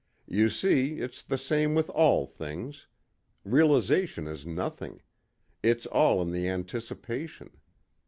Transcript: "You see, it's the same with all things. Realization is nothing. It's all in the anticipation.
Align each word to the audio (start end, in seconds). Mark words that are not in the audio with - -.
"You 0.25 0.49
see, 0.49 0.95
it's 0.97 1.21
the 1.21 1.37
same 1.37 1.75
with 1.75 1.87
all 1.91 2.25
things. 2.25 2.87
Realization 3.43 4.25
is 4.25 4.47
nothing. 4.47 5.03
It's 5.61 5.85
all 5.85 6.23
in 6.23 6.31
the 6.31 6.47
anticipation. 6.49 7.51